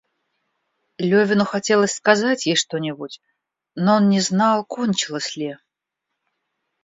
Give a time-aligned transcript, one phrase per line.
[0.97, 3.21] Левину хотелось сказать ей что-нибудь,
[3.75, 5.57] но он не знал, кончилось ли.